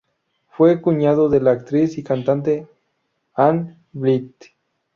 [0.49, 2.67] Fue cuñado de la actriz y cantante
[3.35, 4.45] Ann Blyth.